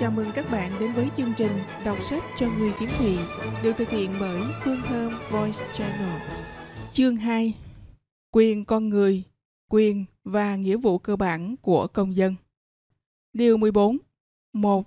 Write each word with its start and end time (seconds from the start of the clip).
Chào 0.00 0.10
mừng 0.10 0.28
các 0.34 0.50
bạn 0.50 0.72
đến 0.80 0.92
với 0.92 1.08
chương 1.16 1.32
trình 1.36 1.52
Đọc 1.84 1.98
sách 2.10 2.22
cho 2.38 2.48
người 2.58 2.72
khiếm 2.72 2.88
thị 2.98 3.18
được 3.62 3.72
thực 3.78 3.88
hiện 3.88 4.14
bởi 4.20 4.42
Phương 4.64 4.80
Thơm 4.88 5.12
Voice 5.30 5.66
Channel. 5.74 6.20
Chương 6.92 7.16
2 7.16 7.54
Quyền 8.30 8.64
con 8.64 8.88
người, 8.88 9.22
quyền 9.68 10.04
và 10.24 10.56
nghĩa 10.56 10.76
vụ 10.76 10.98
cơ 10.98 11.16
bản 11.16 11.56
của 11.56 11.86
công 11.86 12.16
dân 12.16 12.34
Điều 13.32 13.56
14 13.56 13.98
1. 14.52 14.86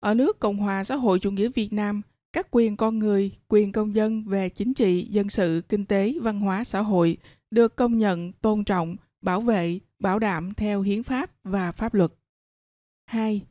Ở 0.00 0.14
nước 0.14 0.40
Cộng 0.40 0.56
hòa 0.56 0.84
xã 0.84 0.96
hội 0.96 1.18
chủ 1.18 1.30
nghĩa 1.30 1.48
Việt 1.48 1.72
Nam, 1.72 2.02
các 2.32 2.46
quyền 2.50 2.76
con 2.76 2.98
người, 2.98 3.30
quyền 3.48 3.72
công 3.72 3.94
dân 3.94 4.24
về 4.24 4.48
chính 4.48 4.74
trị, 4.74 5.06
dân 5.10 5.30
sự, 5.30 5.62
kinh 5.68 5.84
tế, 5.84 6.14
văn 6.22 6.40
hóa, 6.40 6.64
xã 6.64 6.80
hội 6.80 7.16
được 7.50 7.76
công 7.76 7.98
nhận, 7.98 8.32
tôn 8.32 8.64
trọng, 8.64 8.96
bảo 9.22 9.40
vệ, 9.40 9.78
bảo 9.98 10.18
đảm 10.18 10.54
theo 10.54 10.82
hiến 10.82 11.02
pháp 11.02 11.30
và 11.44 11.72
pháp 11.72 11.94
luật. 11.94 12.12
2 13.06 13.42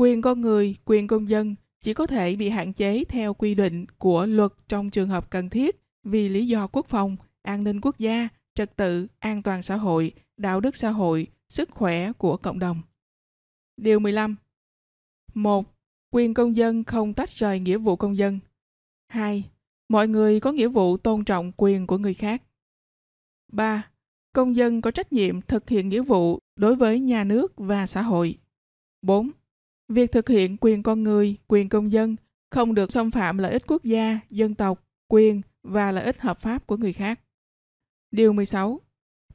Quyền 0.00 0.22
con 0.22 0.40
người, 0.40 0.76
quyền 0.84 1.06
công 1.06 1.28
dân 1.28 1.54
chỉ 1.80 1.94
có 1.94 2.06
thể 2.06 2.36
bị 2.36 2.48
hạn 2.48 2.72
chế 2.72 3.04
theo 3.04 3.34
quy 3.34 3.54
định 3.54 3.86
của 3.98 4.26
luật 4.26 4.52
trong 4.68 4.90
trường 4.90 5.08
hợp 5.08 5.30
cần 5.30 5.50
thiết 5.50 5.82
vì 6.04 6.28
lý 6.28 6.46
do 6.46 6.66
quốc 6.66 6.86
phòng, 6.86 7.16
an 7.42 7.64
ninh 7.64 7.80
quốc 7.80 7.98
gia, 7.98 8.28
trật 8.54 8.76
tự, 8.76 9.06
an 9.18 9.42
toàn 9.42 9.62
xã 9.62 9.76
hội, 9.76 10.12
đạo 10.36 10.60
đức 10.60 10.76
xã 10.76 10.90
hội, 10.90 11.26
sức 11.48 11.70
khỏe 11.70 12.12
của 12.12 12.36
cộng 12.36 12.58
đồng. 12.58 12.82
Điều 13.76 13.98
15. 13.98 14.36
1. 15.34 15.74
Quyền 16.10 16.34
công 16.34 16.56
dân 16.56 16.84
không 16.84 17.14
tách 17.14 17.30
rời 17.30 17.60
nghĩa 17.60 17.78
vụ 17.78 17.96
công 17.96 18.16
dân. 18.16 18.38
2. 19.08 19.50
Mọi 19.88 20.08
người 20.08 20.40
có 20.40 20.52
nghĩa 20.52 20.68
vụ 20.68 20.96
tôn 20.96 21.24
trọng 21.24 21.52
quyền 21.56 21.86
của 21.86 21.98
người 21.98 22.14
khác. 22.14 22.42
3. 23.52 23.90
Công 24.32 24.56
dân 24.56 24.80
có 24.80 24.90
trách 24.90 25.12
nhiệm 25.12 25.40
thực 25.42 25.68
hiện 25.68 25.88
nghĩa 25.88 26.02
vụ 26.02 26.38
đối 26.56 26.76
với 26.76 27.00
nhà 27.00 27.24
nước 27.24 27.52
và 27.56 27.86
xã 27.86 28.02
hội. 28.02 28.38
4. 29.02 29.30
Việc 29.88 30.12
thực 30.12 30.28
hiện 30.28 30.56
quyền 30.60 30.82
con 30.82 31.02
người, 31.02 31.36
quyền 31.46 31.68
công 31.68 31.92
dân 31.92 32.16
không 32.50 32.74
được 32.74 32.92
xâm 32.92 33.10
phạm 33.10 33.38
lợi 33.38 33.52
ích 33.52 33.66
quốc 33.66 33.84
gia, 33.84 34.20
dân 34.30 34.54
tộc, 34.54 34.88
quyền 35.08 35.40
và 35.62 35.92
lợi 35.92 36.04
ích 36.04 36.20
hợp 36.20 36.38
pháp 36.38 36.66
của 36.66 36.76
người 36.76 36.92
khác. 36.92 37.20
Điều 38.10 38.32
16. 38.32 38.80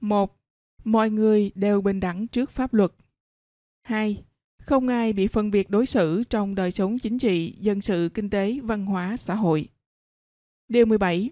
1. 0.02 0.38
Mọi 0.84 1.10
người 1.10 1.52
đều 1.56 1.82
bình 1.82 2.00
đẳng 2.00 2.28
trước 2.28 2.52
pháp 2.52 2.74
luật. 2.74 2.92
2. 3.84 4.24
Không 4.58 4.88
ai 4.88 5.14
bị 5.14 5.28
phân 5.28 5.52
biệt 5.52 5.70
đối 5.70 5.86
xử 5.86 6.24
trong 6.24 6.56
đời 6.56 6.72
sống 6.72 7.00
chính 7.00 7.20
trị, 7.20 7.56
dân 7.60 7.82
sự, 7.82 8.10
kinh 8.14 8.30
tế, 8.30 8.60
văn 8.64 8.86
hóa, 8.86 9.18
xã 9.18 9.36
hội. 9.36 9.70
Điều 10.68 10.86
17. 10.86 11.32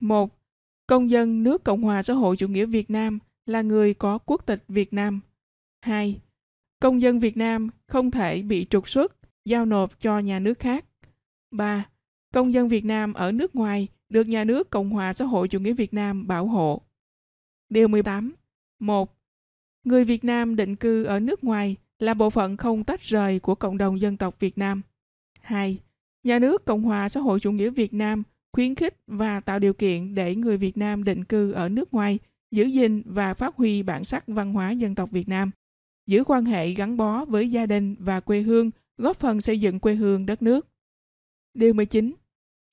1. 0.00 0.38
Công 0.86 1.10
dân 1.10 1.42
nước 1.42 1.64
Cộng 1.64 1.82
hòa 1.82 2.02
xã 2.02 2.14
hội 2.14 2.36
chủ 2.36 2.48
nghĩa 2.48 2.66
Việt 2.66 2.90
Nam 2.90 3.18
là 3.46 3.62
người 3.62 3.94
có 3.94 4.18
quốc 4.18 4.46
tịch 4.46 4.64
Việt 4.68 4.92
Nam. 4.92 5.20
2 5.80 6.20
Công 6.82 7.02
dân 7.02 7.20
Việt 7.20 7.36
Nam 7.36 7.68
không 7.86 8.10
thể 8.10 8.42
bị 8.42 8.66
trục 8.70 8.88
xuất, 8.88 9.16
giao 9.44 9.66
nộp 9.66 10.00
cho 10.00 10.18
nhà 10.18 10.38
nước 10.38 10.58
khác. 10.58 10.84
3. 11.50 11.84
Công 12.34 12.52
dân 12.52 12.68
Việt 12.68 12.84
Nam 12.84 13.14
ở 13.14 13.32
nước 13.32 13.54
ngoài 13.54 13.88
được 14.08 14.28
nhà 14.28 14.44
nước 14.44 14.70
Cộng 14.70 14.90
hòa 14.90 15.12
xã 15.12 15.24
hội 15.24 15.48
chủ 15.48 15.58
nghĩa 15.58 15.72
Việt 15.72 15.94
Nam 15.94 16.26
bảo 16.26 16.46
hộ. 16.46 16.82
Điều 17.68 17.88
18. 17.88 18.34
1. 18.78 19.16
Người 19.84 20.04
Việt 20.04 20.24
Nam 20.24 20.56
định 20.56 20.76
cư 20.76 21.04
ở 21.04 21.20
nước 21.20 21.44
ngoài 21.44 21.76
là 21.98 22.14
bộ 22.14 22.30
phận 22.30 22.56
không 22.56 22.84
tách 22.84 23.00
rời 23.00 23.40
của 23.40 23.54
cộng 23.54 23.78
đồng 23.78 24.00
dân 24.00 24.16
tộc 24.16 24.40
Việt 24.40 24.58
Nam. 24.58 24.82
2. 25.40 25.78
Nhà 26.24 26.38
nước 26.38 26.64
Cộng 26.64 26.82
hòa 26.82 27.08
xã 27.08 27.20
hội 27.20 27.40
chủ 27.40 27.52
nghĩa 27.52 27.70
Việt 27.70 27.94
Nam 27.94 28.22
khuyến 28.52 28.74
khích 28.74 28.96
và 29.06 29.40
tạo 29.40 29.58
điều 29.58 29.72
kiện 29.72 30.14
để 30.14 30.34
người 30.34 30.56
Việt 30.56 30.76
Nam 30.76 31.04
định 31.04 31.24
cư 31.24 31.52
ở 31.52 31.68
nước 31.68 31.94
ngoài 31.94 32.18
giữ 32.50 32.64
gìn 32.64 33.02
và 33.04 33.34
phát 33.34 33.56
huy 33.56 33.82
bản 33.82 34.04
sắc 34.04 34.24
văn 34.26 34.52
hóa 34.52 34.70
dân 34.70 34.94
tộc 34.94 35.10
Việt 35.10 35.28
Nam 35.28 35.50
giữ 36.06 36.24
quan 36.26 36.44
hệ 36.44 36.70
gắn 36.70 36.96
bó 36.96 37.24
với 37.24 37.50
gia 37.50 37.66
đình 37.66 37.96
và 37.98 38.20
quê 38.20 38.40
hương, 38.40 38.70
góp 38.98 39.16
phần 39.16 39.40
xây 39.40 39.60
dựng 39.60 39.80
quê 39.80 39.94
hương 39.94 40.26
đất 40.26 40.42
nước. 40.42 40.66
Điều 41.54 41.74
19. 41.74 42.14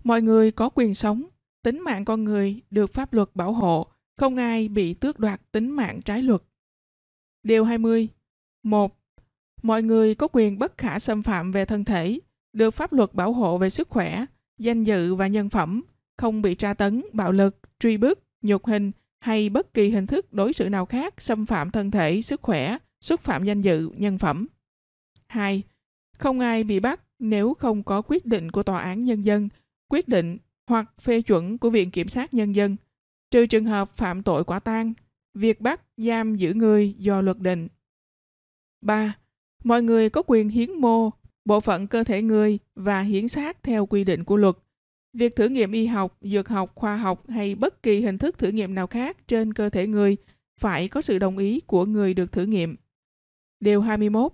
Mọi 0.04 0.22
người 0.22 0.52
có 0.52 0.70
quyền 0.70 0.96
sống, 0.96 1.24
tính 1.64 1.80
mạng 1.80 2.06
con 2.06 2.24
người 2.24 2.62
được 2.72 2.94
pháp 2.94 3.14
luật 3.14 3.30
bảo 3.36 3.54
hộ, 3.54 3.88
không 4.18 4.38
ai 4.38 4.68
bị 4.68 4.94
tước 4.94 5.20
đoạt 5.20 5.42
tính 5.52 5.70
mạng 5.72 6.02
trái 6.02 6.24
luật. 6.24 6.42
Điều 7.44 7.64
20. 7.64 8.08
1. 8.64 9.00
Mọi 9.62 9.84
người 9.84 10.16
có 10.16 10.28
quyền 10.32 10.60
bất 10.60 10.78
khả 10.78 11.00
xâm 11.00 11.22
phạm 11.22 11.52
về 11.52 11.66
thân 11.66 11.86
thể, 11.86 12.20
được 12.54 12.72
pháp 12.72 12.94
luật 12.94 13.14
bảo 13.14 13.34
hộ 13.34 13.58
về 13.58 13.70
sức 13.70 13.90
khỏe, 13.90 14.26
danh 14.58 14.84
dự 14.84 15.16
và 15.16 15.28
nhân 15.28 15.50
phẩm, 15.50 15.84
không 16.18 16.42
bị 16.42 16.56
tra 16.56 16.74
tấn, 16.74 17.04
bạo 17.14 17.32
lực, 17.32 17.60
truy 17.80 17.98
bức, 17.98 18.20
nhục 18.42 18.66
hình 18.66 18.92
hay 19.20 19.50
bất 19.50 19.74
kỳ 19.74 19.90
hình 19.90 20.08
thức 20.08 20.34
đối 20.34 20.54
xử 20.54 20.70
nào 20.70 20.86
khác 20.86 21.14
xâm 21.18 21.46
phạm 21.46 21.72
thân 21.72 21.92
thể, 21.92 22.22
sức 22.22 22.42
khỏe, 22.42 22.78
xúc 23.02 23.22
phạm 23.22 23.44
danh 23.44 23.62
dự, 23.62 23.90
nhân 23.96 24.18
phẩm. 24.18 24.48
2. 25.28 25.64
Không 26.18 26.40
ai 26.40 26.64
bị 26.64 26.80
bắt 26.80 27.02
nếu 27.20 27.54
không 27.54 27.84
có 27.84 28.02
quyết 28.02 28.26
định 28.26 28.52
của 28.52 28.64
tòa 28.64 28.82
án 28.82 29.06
nhân 29.06 29.26
dân, 29.26 29.50
quyết 29.90 30.08
định 30.08 30.38
hoặc 30.68 30.94
phê 31.02 31.22
chuẩn 31.22 31.58
của 31.58 31.70
Viện 31.70 31.92
Kiểm 31.92 32.10
sát 32.10 32.34
Nhân 32.34 32.56
dân, 32.56 32.76
trừ 33.32 33.46
trường 33.46 33.66
hợp 33.66 33.90
phạm 33.90 34.24
tội 34.24 34.44
quả 34.44 34.60
tang, 34.60 34.94
việc 35.34 35.62
bắt, 35.62 35.82
giam 35.98 36.36
giữ 36.36 36.54
người 36.54 36.94
do 36.98 37.22
luật 37.22 37.40
định. 37.40 37.68
3. 38.82 39.18
Mọi 39.64 39.84
người 39.84 40.10
có 40.10 40.24
quyền 40.28 40.50
hiến 40.50 40.72
mô, 40.72 41.10
bộ 41.46 41.60
phận 41.60 41.88
cơ 41.88 42.04
thể 42.04 42.22
người 42.22 42.60
và 42.76 43.02
hiến 43.02 43.28
xác 43.28 43.64
theo 43.64 43.86
quy 43.86 44.04
định 44.04 44.24
của 44.24 44.38
luật. 44.38 44.56
Việc 45.14 45.36
thử 45.36 45.48
nghiệm 45.50 45.72
y 45.72 45.86
học, 45.86 46.18
dược 46.22 46.48
học, 46.48 46.72
khoa 46.76 46.98
học 46.98 47.30
hay 47.30 47.56
bất 47.56 47.84
kỳ 47.84 48.02
hình 48.02 48.18
thức 48.18 48.38
thử 48.38 48.48
nghiệm 48.48 48.76
nào 48.76 48.88
khác 48.88 49.28
trên 49.28 49.54
cơ 49.54 49.70
thể 49.70 49.88
người 49.88 50.18
phải 50.60 50.88
có 50.88 51.02
sự 51.02 51.20
đồng 51.20 51.38
ý 51.38 51.60
của 51.60 51.86
người 51.86 52.14
được 52.14 52.32
thử 52.32 52.46
nghiệm. 52.46 52.76
Điều 53.60 53.82
21. 53.82 54.32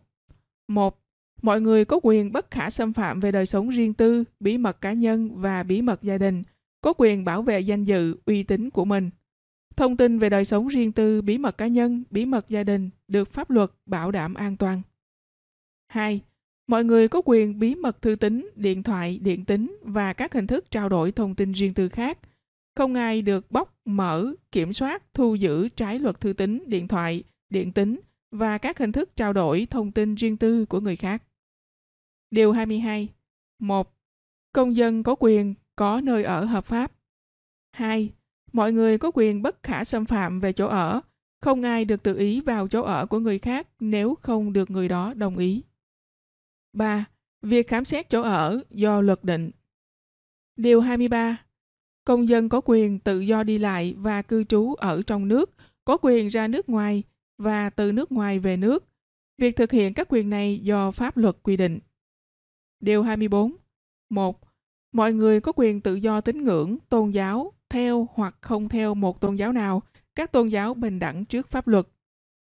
1. 0.68 1.00
Mọi 1.41 1.62
người 1.62 1.86
có 1.86 2.00
quyền 2.03 2.31
bất 2.31 2.52
khả 2.52 2.69
xâm 2.69 2.94
phạm 2.94 3.19
về 3.19 3.31
đời 3.31 3.46
sống 3.46 3.69
riêng 3.69 3.94
tư, 3.94 4.24
bí 4.40 4.58
mật 4.58 4.81
cá 4.81 4.94
nhân 4.94 5.41
và 5.41 5.63
bí 5.63 5.81
mật 5.81 6.03
gia 6.03 6.18
đình, 6.18 6.44
có 6.81 6.94
quyền 6.97 7.25
bảo 7.25 7.41
vệ 7.41 7.59
danh 7.59 7.84
dự, 7.84 8.16
uy 8.25 8.44
tín 8.44 8.69
của 8.69 8.86
mình. 8.86 9.09
Thông 9.75 9.97
tin 9.97 10.19
về 10.19 10.30
đời 10.30 10.46
sống 10.46 10.68
riêng 10.68 10.91
tư, 10.91 11.22
bí 11.22 11.38
mật 11.38 11.58
cá 11.58 11.68
nhân, 11.68 12.03
bí 12.09 12.25
mật 12.25 12.50
gia 12.50 12.63
đình 12.63 12.90
được 13.08 13.34
pháp 13.34 13.50
luật 13.50 13.72
bảo 13.86 14.12
đảm 14.12 14.34
an 14.34 14.58
toàn. 14.58 14.81
2. 15.88 16.22
Mọi 16.68 16.84
người 16.84 17.07
có 17.07 17.22
quyền 17.25 17.59
bí 17.59 17.75
mật 17.75 18.02
thư 18.02 18.16
tín, 18.16 18.50
điện 18.56 18.84
thoại, 18.84 19.19
điện 19.24 19.46
tính 19.46 19.78
và 19.81 20.13
các 20.13 20.34
hình 20.34 20.47
thức 20.47 20.72
trao 20.72 20.90
đổi 20.90 21.12
thông 21.12 21.36
tin 21.36 21.52
riêng 21.52 21.74
tư 21.74 21.90
khác. 21.90 22.19
Không 22.75 22.94
ai 22.94 23.22
được 23.22 23.52
bóc, 23.52 23.75
mở, 23.86 24.34
kiểm 24.52 24.74
soát, 24.74 25.13
thu 25.13 25.36
giữ 25.36 25.68
trái 25.68 26.00
luật 26.00 26.19
thư 26.19 26.34
tín, 26.34 26.63
điện 26.68 26.88
thoại, 26.88 27.24
điện 27.50 27.72
tính 27.72 28.00
và 28.35 28.57
các 28.57 28.79
hình 28.79 28.91
thức 28.91 29.16
trao 29.16 29.34
đổi 29.34 29.68
thông 29.69 29.91
tin 29.91 30.16
riêng 30.16 30.38
tư 30.38 30.66
của 30.66 30.79
người 30.79 30.96
khác. 30.96 31.23
Điều 32.31 32.51
22. 32.51 33.09
1. 33.59 33.94
Công 34.53 34.75
dân 34.75 35.03
có 35.03 35.16
quyền 35.19 35.53
có 35.75 36.01
nơi 36.01 36.23
ở 36.23 36.45
hợp 36.45 36.66
pháp. 36.66 36.91
2. 37.72 38.12
Mọi 38.53 38.74
người 38.74 38.97
có 38.97 39.12
quyền 39.13 39.41
bất 39.41 39.63
khả 39.63 39.84
xâm 39.84 40.06
phạm 40.06 40.40
về 40.40 40.53
chỗ 40.53 40.68
ở, 40.68 41.01
không 41.41 41.63
ai 41.63 41.85
được 41.85 42.03
tự 42.03 42.18
ý 42.18 42.41
vào 42.41 42.68
chỗ 42.68 42.81
ở 42.81 43.06
của 43.06 43.19
người 43.19 43.40
khác 43.40 43.68
nếu 43.79 44.16
không 44.22 44.53
được 44.53 44.72
người 44.72 44.88
đó 44.88 45.13
đồng 45.13 45.38
ý. 45.38 45.63
3. 46.74 47.06
Việc 47.41 47.68
khám 47.68 47.85
xét 47.85 48.09
chỗ 48.09 48.22
ở 48.22 48.62
do 48.69 49.01
luật 49.01 49.24
định. 49.24 49.51
Điều 50.56 50.81
23. 50.81 51.38
Công 52.06 52.29
dân 52.29 52.50
có 52.50 52.62
quyền 52.66 53.00
tự 53.00 53.19
do 53.19 53.44
đi 53.44 53.57
lại 53.57 53.95
và 53.97 54.22
cư 54.22 54.44
trú 54.44 54.74
ở 54.74 55.01
trong 55.07 55.28
nước, 55.28 55.51
có 55.85 55.97
quyền 56.01 56.28
ra 56.28 56.47
nước 56.47 56.69
ngoài 56.69 57.03
và 57.38 57.69
từ 57.69 57.91
nước 57.91 58.12
ngoài 58.12 58.40
về 58.40 58.57
nước. 58.57 58.88
Việc 59.38 59.56
thực 59.56 59.72
hiện 59.72 59.94
các 59.94 60.07
quyền 60.09 60.29
này 60.29 60.59
do 60.59 60.91
pháp 60.91 61.18
luật 61.18 61.35
quy 61.44 61.57
định. 61.57 61.79
Điều 62.79 63.03
24. 63.03 63.56
1. 64.09 64.40
Mọi 64.91 65.13
người 65.13 65.41
có 65.41 65.51
quyền 65.56 65.81
tự 65.81 65.95
do 65.95 66.22
tín 66.22 66.44
ngưỡng, 66.44 66.78
tôn 66.90 67.12
giáo, 67.12 67.53
theo 67.69 68.07
hoặc 68.13 68.35
không 68.41 68.69
theo 68.69 68.95
một 68.95 69.22
tôn 69.22 69.35
giáo 69.35 69.51
nào, 69.51 69.81
các 70.16 70.31
tôn 70.31 70.47
giáo 70.47 70.74
bình 70.74 71.00
đẳng 71.00 71.25
trước 71.25 71.50
pháp 71.50 71.68
luật. 71.68 71.88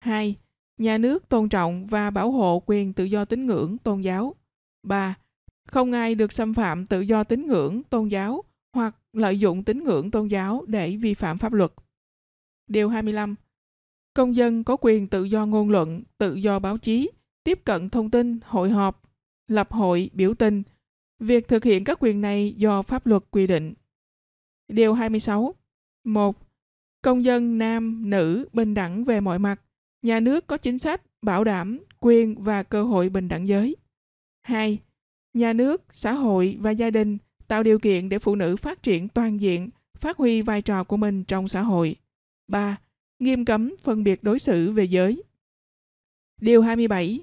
2. 0.01 0.37
Nhà 0.79 0.99
nước 0.99 1.29
tôn 1.29 1.49
trọng 1.49 1.87
và 1.87 2.11
bảo 2.11 2.31
hộ 2.31 2.63
quyền 2.67 2.93
tự 2.93 3.05
do 3.05 3.25
tín 3.25 3.47
ngưỡng, 3.47 3.79
tôn 3.79 4.01
giáo. 4.01 4.35
3. 4.83 5.15
Không 5.69 5.93
ai 5.93 6.15
được 6.15 6.33
xâm 6.33 6.55
phạm 6.55 6.87
tự 6.87 7.01
do 7.01 7.25
tín 7.25 7.47
ngưỡng, 7.47 7.83
tôn 7.83 8.09
giáo 8.09 8.45
hoặc 8.73 8.97
lợi 9.13 9.39
dụng 9.39 9.65
tín 9.65 9.85
ngưỡng 9.85 10.11
tôn 10.11 10.29
giáo 10.29 10.65
để 10.67 10.97
vi 10.97 11.15
phạm 11.15 11.39
pháp 11.39 11.53
luật. 11.53 11.73
Điều 12.69 12.89
25. 12.89 13.35
Công 14.15 14.37
dân 14.37 14.65
có 14.65 14.77
quyền 14.81 15.07
tự 15.07 15.25
do 15.25 15.47
ngôn 15.47 15.71
luận, 15.71 16.03
tự 16.19 16.35
do 16.35 16.59
báo 16.59 16.79
chí, 16.79 17.11
tiếp 17.45 17.61
cận 17.65 17.91
thông 17.91 18.11
tin, 18.11 18.41
hội 18.45 18.71
họp, 18.71 19.03
lập 19.49 19.73
hội, 19.73 20.11
biểu 20.13 20.35
tình. 20.35 20.63
Việc 21.19 21.49
thực 21.49 21.65
hiện 21.65 21.85
các 21.85 21.99
quyền 22.01 22.21
này 22.21 22.55
do 22.57 22.83
pháp 22.83 23.07
luật 23.07 23.23
quy 23.31 23.47
định. 23.47 23.75
Điều 24.69 24.95
26. 24.95 25.55
1. 26.05 26.37
Công 27.03 27.25
dân 27.25 27.59
nam, 27.59 28.11
nữ 28.11 28.49
bình 28.53 28.75
đẳng 28.75 29.05
về 29.05 29.21
mọi 29.21 29.39
mặt. 29.39 29.61
Nhà 30.03 30.21
nước 30.21 30.47
có 30.47 30.59
chính 30.59 30.79
sách 30.79 31.03
bảo 31.23 31.45
đảm 31.45 31.79
quyền 32.01 32.43
và 32.43 32.63
cơ 32.63 32.83
hội 32.83 33.09
bình 33.09 33.29
đẳng 33.29 33.49
giới. 33.49 33.77
2. 34.43 34.79
Nhà 35.33 35.53
nước, 35.53 35.83
xã 35.91 36.13
hội 36.13 36.57
và 36.61 36.71
gia 36.71 36.91
đình 36.91 37.19
tạo 37.49 37.63
điều 37.63 37.79
kiện 37.79 38.09
để 38.09 38.19
phụ 38.19 38.35
nữ 38.35 38.57
phát 38.57 38.83
triển 38.83 39.09
toàn 39.09 39.41
diện, 39.41 39.71
phát 39.99 40.17
huy 40.17 40.43
vai 40.43 40.63
trò 40.63 40.85
của 40.85 40.97
mình 40.97 41.25
trong 41.25 41.49
xã 41.49 41.63
hội. 41.63 41.97
3 42.49 42.77
nghiêm 43.19 43.45
cấm 43.45 43.75
phân 43.83 44.05
biệt 44.05 44.23
đối 44.23 44.39
xử 44.39 44.73
về 44.73 44.85
giới. 44.85 45.23
Điều 46.41 46.63
27. 46.63 47.21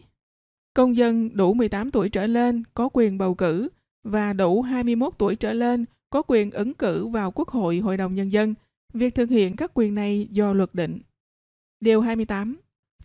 Công 0.74 0.98
dân 0.98 1.30
đủ 1.38 1.54
18 1.54 1.92
tuổi 1.92 2.10
trở 2.10 2.28
lên 2.28 2.64
có 2.74 2.90
quyền 2.94 3.18
bầu 3.18 3.36
cử 3.36 3.70
và 4.04 4.34
đủ 4.34 4.62
21 4.62 5.14
tuổi 5.18 5.36
trở 5.36 5.54
lên 5.54 5.86
có 6.10 6.22
quyền 6.28 6.52
ứng 6.52 6.74
cử 6.74 7.08
vào 7.08 7.32
Quốc 7.32 7.50
hội 7.50 7.78
Hội 7.78 7.98
đồng 7.98 8.16
Nhân 8.16 8.32
dân. 8.32 8.54
Việc 8.94 9.16
thực 9.16 9.30
hiện 9.30 9.56
các 9.56 9.72
quyền 9.74 9.96
này 9.96 10.28
do 10.32 10.54
luật 10.54 10.76
định. 10.76 11.00
Điều 11.80 12.02
28. 12.02 12.58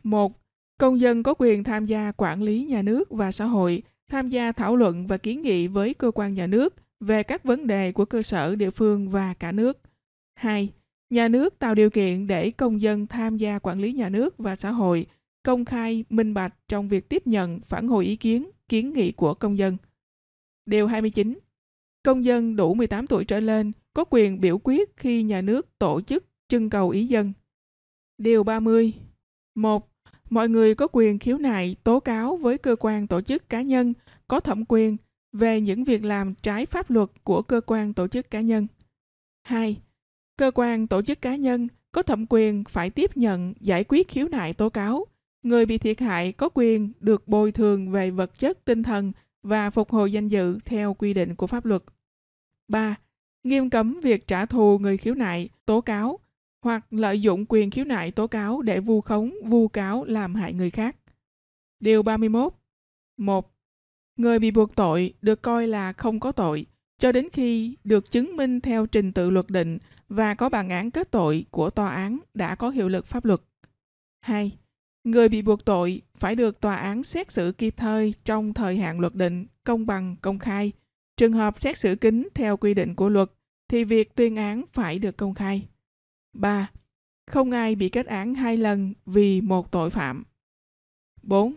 1. 0.03 0.33
Công 0.79 1.01
dân 1.01 1.23
có 1.23 1.35
quyền 1.39 1.65
tham 1.65 1.87
gia 1.87 2.13
quản 2.17 2.43
lý 2.43 2.65
nhà 2.65 2.83
nước 2.83 3.11
và 3.11 3.33
xã 3.33 3.45
hội, 3.45 3.83
tham 4.09 4.29
gia 4.29 4.53
thảo 4.53 4.77
luận 4.77 5.07
và 5.07 5.17
kiến 5.17 5.43
nghị 5.43 5.69
với 5.69 5.95
cơ 5.95 6.11
quan 6.15 6.35
nhà 6.35 6.47
nước 6.47 6.75
về 7.01 7.23
các 7.23 7.45
vấn 7.45 7.67
đề 7.67 7.93
của 7.93 8.05
cơ 8.05 8.23
sở 8.23 8.57
địa 8.57 8.71
phương 8.71 9.11
và 9.11 9.35
cả 9.35 9.53
nước. 9.53 9.79
2. 10.35 10.73
Nhà 11.11 11.29
nước 11.29 11.59
tạo 11.59 11.75
điều 11.75 11.91
kiện 11.91 12.27
để 12.27 12.51
công 12.51 12.83
dân 12.83 13.07
tham 13.07 13.37
gia 13.37 13.59
quản 13.59 13.81
lý 13.81 13.93
nhà 13.93 14.09
nước 14.09 14.39
và 14.39 14.57
xã 14.57 14.71
hội, 14.71 15.07
công 15.43 15.65
khai, 15.65 16.05
minh 16.11 16.35
bạch 16.35 16.55
trong 16.69 16.89
việc 16.89 17.09
tiếp 17.09 17.27
nhận, 17.27 17.61
phản 17.61 17.89
hồi 17.89 18.05
ý 18.05 18.17
kiến, 18.17 18.51
kiến 18.69 18.93
nghị 18.93 19.13
của 19.13 19.35
công 19.35 19.59
dân. 19.59 19.77
Điều 20.67 20.87
29. 20.87 21.39
Công 22.03 22.25
dân 22.25 22.57
đủ 22.57 22.75
18 22.75 23.07
tuổi 23.07 23.25
trở 23.25 23.41
lên 23.41 23.73
có 23.95 24.05
quyền 24.11 24.41
biểu 24.41 24.59
quyết 24.65 24.97
khi 24.97 25.23
nhà 25.23 25.43
nước 25.43 25.79
tổ 25.79 26.01
chức 26.01 26.25
trưng 26.49 26.71
cầu 26.71 26.91
ý 26.91 27.07
dân. 27.07 27.33
Điều 28.19 28.45
30. 28.45 28.93
1. 29.55 29.89
Mọi 30.31 30.49
người 30.49 30.75
có 30.75 30.89
quyền 30.93 31.19
khiếu 31.19 31.39
nại, 31.39 31.77
tố 31.85 32.01
cáo 32.01 32.37
với 32.37 32.59
cơ 32.59 32.77
quan 32.81 33.07
tổ 33.07 33.21
chức 33.21 33.49
cá 33.49 33.63
nhân 33.63 33.95
có 34.29 34.41
thẩm 34.41 34.65
quyền 34.69 34.97
về 35.33 35.61
những 35.61 35.85
việc 35.85 36.05
làm 36.05 36.35
trái 36.35 36.67
pháp 36.67 36.91
luật 36.91 37.11
của 37.25 37.43
cơ 37.43 37.61
quan 37.67 37.95
tổ 37.95 38.09
chức 38.09 38.31
cá 38.31 38.41
nhân. 38.41 38.67
2. 39.43 39.81
Cơ 40.37 40.51
quan 40.55 40.87
tổ 40.87 41.03
chức 41.03 41.21
cá 41.21 41.37
nhân 41.37 41.69
có 41.93 42.03
thẩm 42.03 42.27
quyền 42.29 42.65
phải 42.65 42.91
tiếp 42.91 43.17
nhận 43.17 43.55
giải 43.61 43.85
quyết 43.89 44.09
khiếu 44.09 44.29
nại 44.29 44.55
tố 44.55 44.69
cáo. 44.69 45.07
Người 45.43 45.67
bị 45.67 45.79
thiệt 45.79 46.01
hại 46.01 46.33
có 46.33 46.49
quyền 46.55 46.93
được 47.01 47.29
bồi 47.29 47.53
thường 47.53 47.91
về 47.91 48.11
vật 48.11 48.39
chất, 48.39 48.65
tinh 48.65 48.83
thần 48.83 49.13
và 49.43 49.71
phục 49.71 49.91
hồi 49.91 50.13
danh 50.13 50.29
dự 50.29 50.59
theo 50.65 50.95
quy 50.95 51.15
định 51.15 51.35
của 51.35 51.47
pháp 51.47 51.65
luật. 51.65 51.83
3. 52.69 52.97
Nghiêm 53.45 53.71
cấm 53.71 54.01
việc 54.01 54.27
trả 54.27 54.47
thù 54.47 54.79
người 54.79 54.97
khiếu 54.97 55.15
nại, 55.15 55.49
tố 55.65 55.81
cáo 55.81 56.19
hoặc 56.63 56.87
lợi 56.91 57.21
dụng 57.21 57.45
quyền 57.49 57.71
khiếu 57.71 57.85
nại 57.85 58.11
tố 58.11 58.27
cáo 58.27 58.63
để 58.63 58.81
vu 58.81 59.01
khống, 59.01 59.35
vu 59.45 59.69
cáo 59.69 60.05
làm 60.05 60.35
hại 60.35 60.53
người 60.53 60.71
khác. 60.71 60.97
Điều 61.81 62.03
31. 62.03 62.53
1. 63.17 63.53
Người 64.17 64.39
bị 64.39 64.51
buộc 64.51 64.75
tội 64.75 65.15
được 65.23 65.43
coi 65.43 65.67
là 65.67 65.93
không 65.93 66.21
có 66.21 66.33
tội 66.33 66.67
cho 66.99 67.13
đến 67.13 67.29
khi 67.33 67.77
được 67.85 68.11
chứng 68.11 68.37
minh 68.37 68.61
theo 68.61 68.87
trình 68.87 69.13
tự 69.13 69.31
luật 69.31 69.51
định 69.51 69.79
và 70.09 70.35
có 70.35 70.49
bản 70.49 70.69
án 70.69 70.91
kết 70.91 71.11
tội 71.11 71.45
của 71.51 71.71
tòa 71.71 71.95
án 71.95 72.19
đã 72.35 72.55
có 72.55 72.71
hiệu 72.71 72.89
lực 72.89 73.07
pháp 73.07 73.25
luật. 73.25 73.41
2. 74.21 74.59
Người 75.05 75.29
bị 75.29 75.43
buộc 75.43 75.65
tội 75.65 76.03
phải 76.17 76.35
được 76.35 76.61
tòa 76.61 76.77
án 76.77 77.05
xét 77.05 77.33
xử 77.33 77.53
kịp 77.59 77.75
thời 77.77 78.15
trong 78.25 78.55
thời 78.55 78.77
hạn 78.77 79.01
luật 79.01 79.15
định, 79.15 79.47
công 79.65 79.87
bằng, 79.87 80.17
công 80.21 80.39
khai. 80.39 80.73
Trường 81.17 81.33
hợp 81.33 81.61
xét 81.61 81.79
xử 81.79 81.97
kín 81.97 82.29
theo 82.35 82.57
quy 82.57 82.75
định 82.75 82.95
của 82.95 83.09
luật 83.09 83.31
thì 83.69 83.85
việc 83.85 84.15
tuyên 84.15 84.37
án 84.37 84.65
phải 84.73 84.99
được 84.99 85.17
công 85.17 85.35
khai. 85.35 85.69
3. 86.33 86.71
Không 87.27 87.51
ai 87.51 87.75
bị 87.75 87.89
kết 87.89 88.07
án 88.07 88.35
hai 88.35 88.57
lần 88.57 88.95
vì 89.07 89.41
một 89.41 89.73
tội 89.73 89.91
phạm. 89.91 90.25
4. 91.23 91.55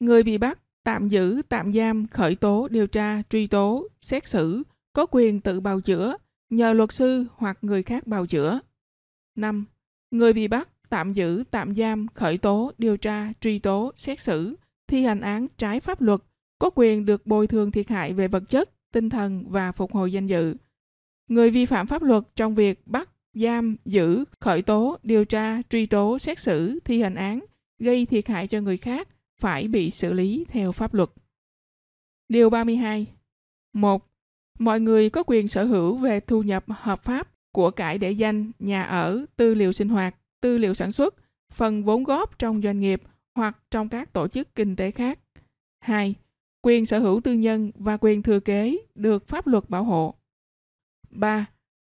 Người 0.00 0.22
bị 0.22 0.38
bắt, 0.38 0.58
tạm 0.84 1.08
giữ, 1.08 1.42
tạm 1.48 1.72
giam, 1.72 2.06
khởi 2.08 2.34
tố, 2.34 2.68
điều 2.70 2.86
tra, 2.86 3.22
truy 3.30 3.46
tố, 3.46 3.88
xét 4.02 4.26
xử, 4.26 4.62
có 4.92 5.06
quyền 5.10 5.40
tự 5.40 5.60
bào 5.60 5.80
chữa, 5.80 6.16
nhờ 6.50 6.72
luật 6.72 6.92
sư 6.92 7.24
hoặc 7.36 7.58
người 7.62 7.82
khác 7.82 8.06
bào 8.06 8.26
chữa. 8.26 8.60
5. 9.36 9.64
Người 10.10 10.32
bị 10.32 10.48
bắt, 10.48 10.68
tạm 10.88 11.12
giữ, 11.12 11.44
tạm 11.50 11.74
giam, 11.74 12.06
khởi 12.14 12.38
tố, 12.38 12.72
điều 12.78 12.96
tra, 12.96 13.32
truy 13.40 13.58
tố, 13.58 13.92
xét 13.96 14.20
xử, 14.20 14.56
thi 14.86 15.04
hành 15.04 15.20
án 15.20 15.46
trái 15.56 15.80
pháp 15.80 16.00
luật, 16.00 16.20
có 16.58 16.70
quyền 16.74 17.04
được 17.04 17.26
bồi 17.26 17.46
thường 17.46 17.70
thiệt 17.70 17.88
hại 17.88 18.12
về 18.12 18.28
vật 18.28 18.42
chất, 18.48 18.70
tinh 18.92 19.10
thần 19.10 19.44
và 19.48 19.72
phục 19.72 19.92
hồi 19.92 20.12
danh 20.12 20.26
dự. 20.26 20.54
Người 21.28 21.50
vi 21.50 21.66
phạm 21.66 21.86
pháp 21.86 22.02
luật 22.02 22.24
trong 22.36 22.54
việc 22.54 22.86
bắt, 22.86 23.10
giam, 23.34 23.76
giữ, 23.84 24.24
khởi 24.40 24.62
tố, 24.62 24.98
điều 25.02 25.24
tra, 25.24 25.62
truy 25.70 25.86
tố, 25.86 26.18
xét 26.18 26.38
xử, 26.38 26.78
thi 26.84 27.02
hành 27.02 27.14
án, 27.14 27.44
gây 27.78 28.06
thiệt 28.06 28.28
hại 28.28 28.46
cho 28.46 28.60
người 28.60 28.76
khác 28.76 29.08
phải 29.40 29.68
bị 29.68 29.90
xử 29.90 30.12
lý 30.12 30.44
theo 30.48 30.72
pháp 30.72 30.94
luật. 30.94 31.10
Điều 32.28 32.50
32. 32.50 33.06
1. 33.72 34.06
Mọi 34.58 34.80
người 34.80 35.10
có 35.10 35.22
quyền 35.26 35.48
sở 35.48 35.64
hữu 35.64 35.96
về 35.96 36.20
thu 36.20 36.42
nhập 36.42 36.64
hợp 36.68 37.04
pháp 37.04 37.28
của 37.52 37.70
cải 37.70 37.98
để 37.98 38.10
danh, 38.10 38.50
nhà 38.58 38.82
ở, 38.82 39.24
tư 39.36 39.54
liệu 39.54 39.72
sinh 39.72 39.88
hoạt, 39.88 40.16
tư 40.40 40.58
liệu 40.58 40.74
sản 40.74 40.92
xuất, 40.92 41.14
phần 41.52 41.84
vốn 41.84 42.04
góp 42.04 42.38
trong 42.38 42.62
doanh 42.62 42.80
nghiệp 42.80 43.02
hoặc 43.34 43.58
trong 43.70 43.88
các 43.88 44.12
tổ 44.12 44.28
chức 44.28 44.54
kinh 44.54 44.76
tế 44.76 44.90
khác. 44.90 45.18
2. 45.80 46.14
Quyền 46.62 46.86
sở 46.86 46.98
hữu 46.98 47.20
tư 47.20 47.32
nhân 47.32 47.70
và 47.74 47.96
quyền 48.00 48.22
thừa 48.22 48.40
kế 48.40 48.76
được 48.94 49.28
pháp 49.28 49.46
luật 49.46 49.70
bảo 49.70 49.84
hộ. 49.84 50.14
3. 51.10 51.46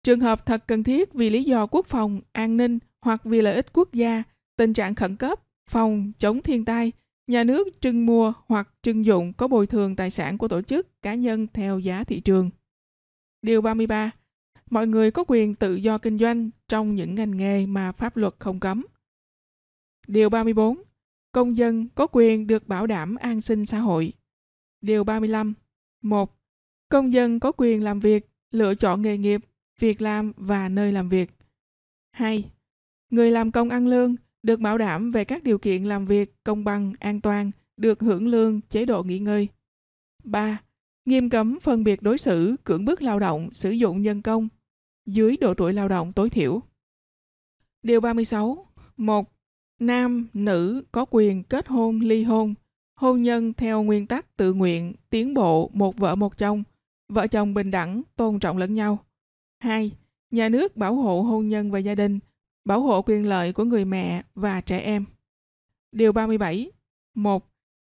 Trường 0.03 0.19
hợp 0.19 0.45
thật 0.45 0.63
cần 0.67 0.83
thiết 0.83 1.13
vì 1.13 1.29
lý 1.29 1.43
do 1.43 1.67
quốc 1.67 1.87
phòng, 1.87 2.21
an 2.31 2.57
ninh 2.57 2.79
hoặc 3.01 3.21
vì 3.23 3.41
lợi 3.41 3.55
ích 3.55 3.73
quốc 3.73 3.93
gia, 3.93 4.23
tình 4.57 4.73
trạng 4.73 4.95
khẩn 4.95 5.15
cấp, 5.15 5.39
phòng 5.69 6.11
chống 6.19 6.41
thiên 6.41 6.65
tai, 6.65 6.91
nhà 7.29 7.43
nước 7.43 7.81
trưng 7.81 8.05
mua 8.05 8.33
hoặc 8.47 8.69
trưng 8.81 9.05
dụng 9.05 9.33
có 9.33 9.47
bồi 9.47 9.67
thường 9.67 9.95
tài 9.95 10.11
sản 10.11 10.37
của 10.37 10.47
tổ 10.47 10.61
chức, 10.61 11.01
cá 11.01 11.15
nhân 11.15 11.47
theo 11.53 11.79
giá 11.79 12.03
thị 12.03 12.19
trường. 12.19 12.49
Điều 13.41 13.61
33. 13.61 14.11
Mọi 14.69 14.87
người 14.87 15.11
có 15.11 15.23
quyền 15.27 15.55
tự 15.55 15.75
do 15.75 15.97
kinh 15.97 16.19
doanh 16.19 16.49
trong 16.67 16.95
những 16.95 17.15
ngành 17.15 17.37
nghề 17.37 17.65
mà 17.65 17.91
pháp 17.91 18.17
luật 18.17 18.33
không 18.39 18.59
cấm. 18.59 18.85
Điều 20.07 20.29
34. 20.29 20.81
Công 21.31 21.57
dân 21.57 21.87
có 21.95 22.07
quyền 22.11 22.47
được 22.47 22.67
bảo 22.67 22.87
đảm 22.87 23.15
an 23.15 23.41
sinh 23.41 23.65
xã 23.65 23.79
hội. 23.79 24.13
Điều 24.81 25.03
35. 25.03 25.53
1. 26.01 26.37
Công 26.89 27.13
dân 27.13 27.39
có 27.39 27.51
quyền 27.57 27.83
làm 27.83 27.99
việc, 27.99 28.29
lựa 28.51 28.75
chọn 28.75 29.01
nghề 29.01 29.17
nghiệp, 29.17 29.41
việc 29.79 30.01
làm 30.01 30.33
và 30.37 30.69
nơi 30.69 30.91
làm 30.91 31.09
việc. 31.09 31.31
2. 32.11 32.51
Người 33.09 33.31
làm 33.31 33.51
công 33.51 33.69
ăn 33.69 33.87
lương 33.87 34.15
được 34.43 34.59
bảo 34.59 34.77
đảm 34.77 35.11
về 35.11 35.25
các 35.25 35.43
điều 35.43 35.57
kiện 35.57 35.83
làm 35.83 36.05
việc 36.05 36.35
công 36.43 36.63
bằng, 36.63 36.93
an 36.99 37.21
toàn, 37.21 37.51
được 37.77 37.99
hưởng 37.99 38.27
lương, 38.27 38.61
chế 38.61 38.85
độ 38.85 39.03
nghỉ 39.03 39.19
ngơi. 39.19 39.47
3. 40.23 40.61
Nghiêm 41.05 41.29
cấm 41.29 41.59
phân 41.59 41.83
biệt 41.83 42.01
đối 42.01 42.17
xử, 42.17 42.55
cưỡng 42.63 42.85
bức 42.85 43.01
lao 43.01 43.19
động, 43.19 43.49
sử 43.51 43.69
dụng 43.69 44.01
nhân 44.01 44.21
công 44.21 44.49
dưới 45.13 45.37
độ 45.37 45.53
tuổi 45.53 45.73
lao 45.73 45.87
động 45.87 46.11
tối 46.13 46.29
thiểu. 46.29 46.61
Điều 47.83 48.01
36. 48.01 48.67
1. 48.97 49.31
Nam, 49.79 50.27
nữ 50.33 50.83
có 50.91 51.05
quyền 51.09 51.43
kết 51.43 51.67
hôn, 51.67 51.99
ly 51.99 52.23
hôn, 52.23 52.53
hôn 52.95 53.23
nhân 53.23 53.53
theo 53.53 53.83
nguyên 53.83 54.07
tắc 54.07 54.37
tự 54.37 54.53
nguyện, 54.53 54.93
tiến 55.09 55.33
bộ, 55.33 55.69
một 55.73 55.97
vợ 55.97 56.15
một 56.15 56.37
chồng, 56.37 56.63
vợ 57.07 57.27
chồng 57.27 57.53
bình 57.53 57.71
đẳng, 57.71 58.01
tôn 58.15 58.39
trọng 58.39 58.57
lẫn 58.57 58.73
nhau. 58.73 58.99
2. 59.59 59.91
Nhà 60.31 60.49
nước 60.49 60.77
bảo 60.77 60.95
hộ 60.95 61.21
hôn 61.21 61.47
nhân 61.47 61.71
và 61.71 61.79
gia 61.79 61.95
đình, 61.95 62.19
bảo 62.65 62.81
hộ 62.81 63.01
quyền 63.01 63.29
lợi 63.29 63.53
của 63.53 63.63
người 63.63 63.85
mẹ 63.85 64.23
và 64.35 64.61
trẻ 64.61 64.79
em. 64.79 65.05
Điều 65.91 66.11
37. 66.11 66.71
1. 67.15 67.49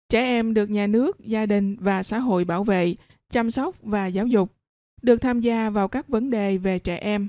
Trẻ 0.09 0.23
em 0.23 0.55
được 0.55 0.71
nhà 0.71 0.87
nước, 0.87 1.21
gia 1.21 1.47
đình 1.47 1.77
và 1.81 2.03
xã 2.03 2.19
hội 2.19 2.45
bảo 2.45 2.65
vệ, 2.65 2.95
chăm 3.31 3.51
sóc 3.51 3.77
và 3.83 4.07
giáo 4.07 4.27
dục, 4.27 4.53
được 5.03 5.17
tham 5.17 5.41
gia 5.41 5.71
vào 5.71 5.89
các 5.89 6.09
vấn 6.09 6.31
đề 6.31 6.59
về 6.59 6.79
trẻ 6.79 6.97
em, 6.97 7.29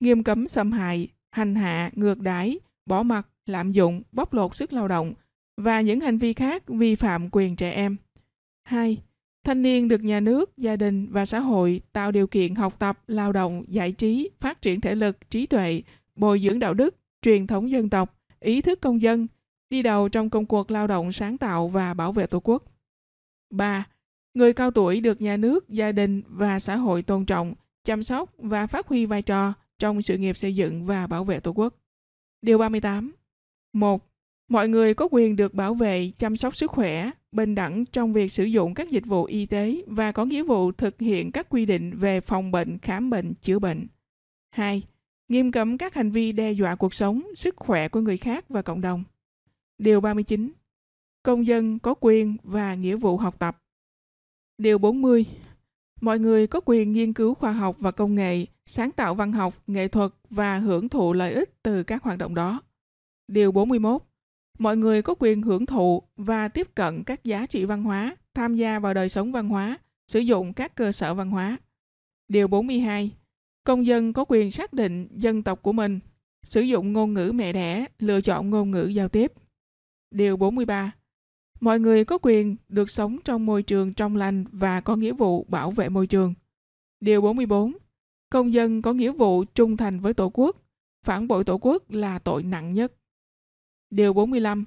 nghiêm 0.00 0.22
cấm 0.22 0.48
xâm 0.48 0.72
hại, 0.72 1.08
hành 1.30 1.54
hạ, 1.54 1.90
ngược 1.94 2.20
đãi, 2.20 2.58
bỏ 2.86 3.02
mặc, 3.02 3.28
lạm 3.46 3.72
dụng, 3.72 4.02
bóc 4.12 4.34
lột 4.34 4.56
sức 4.56 4.72
lao 4.72 4.88
động 4.88 5.14
và 5.56 5.80
những 5.80 6.00
hành 6.00 6.18
vi 6.18 6.32
khác 6.32 6.62
vi 6.68 6.94
phạm 6.94 7.28
quyền 7.32 7.56
trẻ 7.56 7.70
em. 7.70 7.96
2. 8.64 8.98
Thanh 9.44 9.62
niên 9.62 9.88
được 9.88 10.02
nhà 10.02 10.20
nước, 10.20 10.56
gia 10.56 10.76
đình 10.76 11.06
và 11.10 11.26
xã 11.26 11.40
hội 11.40 11.80
tạo 11.92 12.12
điều 12.12 12.26
kiện 12.26 12.54
học 12.54 12.78
tập, 12.78 12.98
lao 13.06 13.32
động, 13.32 13.64
giải 13.68 13.92
trí, 13.92 14.30
phát 14.40 14.62
triển 14.62 14.80
thể 14.80 14.94
lực, 14.94 15.30
trí 15.30 15.46
tuệ, 15.46 15.82
bồi 16.16 16.40
dưỡng 16.40 16.58
đạo 16.58 16.74
đức, 16.74 16.96
truyền 17.22 17.46
thống 17.46 17.70
dân 17.70 17.90
tộc, 17.90 18.18
ý 18.40 18.62
thức 18.62 18.80
công 18.80 19.02
dân, 19.02 19.26
đi 19.70 19.82
đầu 19.82 20.08
trong 20.08 20.30
công 20.30 20.46
cuộc 20.46 20.70
lao 20.70 20.86
động 20.86 21.12
sáng 21.12 21.38
tạo 21.38 21.68
và 21.68 21.94
bảo 21.94 22.12
vệ 22.12 22.26
Tổ 22.26 22.40
quốc. 22.40 22.64
3. 23.50 23.86
Người 24.34 24.52
cao 24.52 24.70
tuổi 24.70 25.00
được 25.00 25.22
nhà 25.22 25.36
nước, 25.36 25.68
gia 25.68 25.92
đình 25.92 26.22
và 26.28 26.60
xã 26.60 26.76
hội 26.76 27.02
tôn 27.02 27.24
trọng, 27.24 27.54
chăm 27.84 28.02
sóc 28.02 28.34
và 28.38 28.66
phát 28.66 28.88
huy 28.88 29.06
vai 29.06 29.22
trò 29.22 29.52
trong 29.78 30.02
sự 30.02 30.18
nghiệp 30.18 30.36
xây 30.36 30.56
dựng 30.56 30.86
và 30.86 31.06
bảo 31.06 31.24
vệ 31.24 31.40
Tổ 31.40 31.52
quốc. 31.52 31.74
Điều 32.42 32.58
38. 32.58 33.12
1. 33.72 34.10
Mọi 34.48 34.68
người 34.68 34.94
có 34.94 35.08
quyền 35.10 35.36
được 35.36 35.54
bảo 35.54 35.74
vệ, 35.74 36.10
chăm 36.18 36.36
sóc 36.36 36.56
sức 36.56 36.70
khỏe, 36.70 37.10
bình 37.32 37.54
đẳng 37.54 37.84
trong 37.84 38.12
việc 38.12 38.32
sử 38.32 38.44
dụng 38.44 38.74
các 38.74 38.90
dịch 38.90 39.06
vụ 39.06 39.24
y 39.24 39.46
tế 39.46 39.82
và 39.86 40.12
có 40.12 40.24
nghĩa 40.24 40.42
vụ 40.42 40.72
thực 40.72 41.00
hiện 41.00 41.32
các 41.32 41.46
quy 41.50 41.66
định 41.66 41.98
về 41.98 42.20
phòng 42.20 42.50
bệnh, 42.50 42.78
khám 42.78 43.10
bệnh, 43.10 43.34
chữa 43.34 43.58
bệnh. 43.58 43.86
2. 44.50 44.82
Nghiêm 45.28 45.52
cấm 45.52 45.78
các 45.78 45.94
hành 45.94 46.10
vi 46.10 46.32
đe 46.32 46.52
dọa 46.52 46.74
cuộc 46.74 46.94
sống, 46.94 47.22
sức 47.36 47.56
khỏe 47.56 47.88
của 47.88 48.00
người 48.00 48.16
khác 48.16 48.44
và 48.48 48.62
cộng 48.62 48.80
đồng. 48.80 49.04
Điều 49.78 50.00
39. 50.00 50.52
Công 51.22 51.46
dân 51.46 51.78
có 51.78 51.94
quyền 52.00 52.36
và 52.42 52.74
nghĩa 52.74 52.96
vụ 52.96 53.16
học 53.16 53.38
tập. 53.38 53.62
Điều 54.58 54.78
40. 54.78 55.26
Mọi 56.00 56.18
người 56.18 56.46
có 56.46 56.60
quyền 56.64 56.92
nghiên 56.92 57.12
cứu 57.12 57.34
khoa 57.34 57.52
học 57.52 57.76
và 57.78 57.90
công 57.90 58.14
nghệ, 58.14 58.46
sáng 58.66 58.92
tạo 58.92 59.14
văn 59.14 59.32
học, 59.32 59.54
nghệ 59.66 59.88
thuật 59.88 60.12
và 60.30 60.58
hưởng 60.58 60.88
thụ 60.88 61.12
lợi 61.12 61.32
ích 61.32 61.62
từ 61.62 61.82
các 61.82 62.02
hoạt 62.02 62.18
động 62.18 62.34
đó. 62.34 62.60
Điều 63.28 63.52
41. 63.52 64.02
mọi 64.58 64.76
người 64.76 65.02
có 65.02 65.14
quyền 65.18 65.42
hưởng 65.42 65.66
thụ 65.66 66.02
và 66.16 66.48
tiếp 66.48 66.74
cận 66.74 67.04
các 67.04 67.24
giá 67.24 67.46
trị 67.46 67.64
văn 67.64 67.82
hóa, 67.82 68.16
tham 68.34 68.54
gia 68.54 68.78
vào 68.78 68.94
đời 68.94 69.08
sống 69.08 69.32
văn 69.32 69.48
hóa, 69.48 69.78
sử 70.08 70.20
dụng 70.20 70.52
các 70.52 70.74
cơ 70.74 70.92
sở 70.92 71.14
văn 71.14 71.30
hóa. 71.30 71.56
Điều 72.28 72.48
42. 72.48 73.10
Công 73.64 73.86
dân 73.86 74.12
có 74.12 74.24
quyền 74.28 74.50
xác 74.50 74.72
định 74.72 75.08
dân 75.10 75.42
tộc 75.42 75.62
của 75.62 75.72
mình, 75.72 76.00
sử 76.42 76.60
dụng 76.60 76.92
ngôn 76.92 77.14
ngữ 77.14 77.32
mẹ 77.34 77.52
đẻ, 77.52 77.86
lựa 77.98 78.20
chọn 78.20 78.50
ngôn 78.50 78.70
ngữ 78.70 78.86
giao 78.86 79.08
tiếp. 79.08 79.32
Điều 80.10 80.36
43. 80.36 80.92
Mọi 81.60 81.80
người 81.80 82.04
có 82.04 82.18
quyền 82.22 82.56
được 82.68 82.90
sống 82.90 83.18
trong 83.24 83.46
môi 83.46 83.62
trường 83.62 83.94
trong 83.94 84.16
lành 84.16 84.44
và 84.52 84.80
có 84.80 84.96
nghĩa 84.96 85.12
vụ 85.12 85.44
bảo 85.44 85.70
vệ 85.70 85.88
môi 85.88 86.06
trường. 86.06 86.34
Điều 87.00 87.20
44. 87.20 87.72
Công 88.30 88.52
dân 88.52 88.82
có 88.82 88.92
nghĩa 88.92 89.12
vụ 89.12 89.44
trung 89.44 89.76
thành 89.76 90.00
với 90.00 90.14
Tổ 90.14 90.30
quốc. 90.34 90.56
Phản 91.04 91.28
bội 91.28 91.44
Tổ 91.44 91.58
quốc 91.58 91.90
là 91.90 92.18
tội 92.18 92.42
nặng 92.42 92.74
nhất. 92.74 92.92
Điều 93.90 94.12
45. 94.12 94.64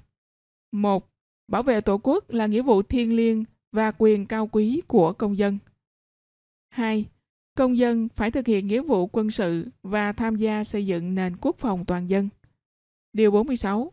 1. 0.71 1.09
Bảo 1.47 1.63
vệ 1.63 1.81
Tổ 1.81 1.97
quốc 2.03 2.29
là 2.29 2.45
nghĩa 2.45 2.61
vụ 2.61 2.81
thiêng 2.81 3.15
liêng 3.15 3.43
và 3.71 3.91
quyền 3.97 4.25
cao 4.25 4.47
quý 4.47 4.81
của 4.87 5.13
công 5.13 5.37
dân. 5.37 5.57
2. 6.69 7.05
Công 7.57 7.77
dân 7.77 8.09
phải 8.15 8.31
thực 8.31 8.47
hiện 8.47 8.67
nghĩa 8.67 8.81
vụ 8.81 9.07
quân 9.07 9.31
sự 9.31 9.65
và 9.83 10.11
tham 10.11 10.35
gia 10.35 10.63
xây 10.63 10.85
dựng 10.85 11.15
nền 11.15 11.37
quốc 11.41 11.55
phòng 11.57 11.85
toàn 11.85 12.09
dân. 12.09 12.29
Điều 13.13 13.31
46. 13.31 13.91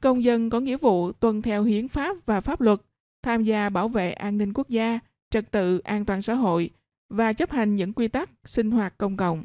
Công 0.00 0.24
dân 0.24 0.50
có 0.50 0.60
nghĩa 0.60 0.76
vụ 0.76 1.12
tuân 1.12 1.42
theo 1.42 1.64
hiến 1.64 1.88
pháp 1.88 2.26
và 2.26 2.40
pháp 2.40 2.60
luật, 2.60 2.80
tham 3.22 3.42
gia 3.42 3.68
bảo 3.68 3.88
vệ 3.88 4.12
an 4.12 4.38
ninh 4.38 4.52
quốc 4.52 4.68
gia, 4.68 4.98
trật 5.30 5.50
tự 5.50 5.78
an 5.78 6.04
toàn 6.04 6.22
xã 6.22 6.34
hội 6.34 6.70
và 7.08 7.32
chấp 7.32 7.50
hành 7.50 7.76
những 7.76 7.92
quy 7.92 8.08
tắc 8.08 8.30
sinh 8.44 8.70
hoạt 8.70 8.98
công 8.98 9.16
cộng. 9.16 9.44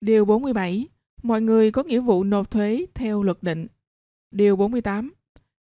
Điều 0.00 0.24
47. 0.24 0.86
Mọi 1.22 1.40
người 1.40 1.70
có 1.70 1.82
nghĩa 1.82 2.00
vụ 2.00 2.24
nộp 2.24 2.50
thuế 2.50 2.86
theo 2.94 3.22
luật 3.22 3.42
định. 3.42 3.66
Điều 4.30 4.56
48. 4.56 5.12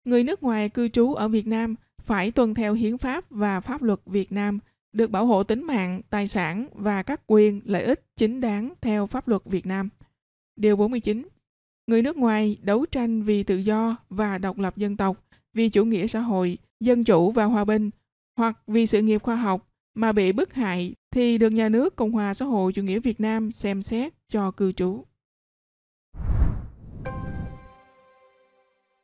Người 0.05 0.23
nước 0.23 0.43
ngoài 0.43 0.69
cư 0.69 0.87
trú 0.87 1.13
ở 1.13 1.27
Việt 1.27 1.47
Nam 1.47 1.75
phải 2.01 2.31
tuân 2.31 2.53
theo 2.53 2.73
hiến 2.73 2.97
pháp 2.97 3.25
và 3.29 3.59
pháp 3.59 3.81
luật 3.81 3.99
Việt 4.05 4.31
Nam, 4.31 4.59
được 4.93 5.11
bảo 5.11 5.25
hộ 5.25 5.43
tính 5.43 5.63
mạng, 5.63 6.01
tài 6.09 6.27
sản 6.27 6.67
và 6.73 7.03
các 7.03 7.21
quyền, 7.27 7.61
lợi 7.65 7.83
ích 7.83 8.05
chính 8.15 8.41
đáng 8.41 8.73
theo 8.81 9.07
pháp 9.07 9.27
luật 9.27 9.41
Việt 9.45 9.65
Nam. 9.65 9.89
Điều 10.55 10.75
49. 10.75 11.27
Người 11.87 12.01
nước 12.01 12.17
ngoài 12.17 12.57
đấu 12.61 12.85
tranh 12.85 13.23
vì 13.23 13.43
tự 13.43 13.57
do 13.57 13.97
và 14.09 14.37
độc 14.37 14.57
lập 14.57 14.77
dân 14.77 14.97
tộc, 14.97 15.17
vì 15.53 15.69
chủ 15.69 15.85
nghĩa 15.85 16.07
xã 16.07 16.19
hội, 16.19 16.57
dân 16.79 17.03
chủ 17.03 17.31
và 17.31 17.45
hòa 17.45 17.65
bình, 17.65 17.89
hoặc 18.37 18.59
vì 18.67 18.87
sự 18.87 19.01
nghiệp 19.01 19.23
khoa 19.23 19.35
học 19.35 19.67
mà 19.95 20.11
bị 20.11 20.31
bức 20.31 20.53
hại 20.53 20.93
thì 21.11 21.37
được 21.37 21.49
nhà 21.49 21.69
nước 21.69 21.95
Cộng 21.95 22.11
hòa 22.11 22.33
xã 22.33 22.45
hội 22.45 22.73
chủ 22.73 22.83
nghĩa 22.83 22.99
Việt 22.99 23.19
Nam 23.19 23.51
xem 23.51 23.81
xét 23.81 24.13
cho 24.29 24.51
cư 24.51 24.71
trú. 24.71 25.03